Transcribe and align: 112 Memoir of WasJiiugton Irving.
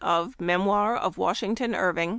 112 0.01 0.41
Memoir 0.41 0.97
of 0.97 1.17
WasJiiugton 1.17 1.77
Irving. 1.77 2.09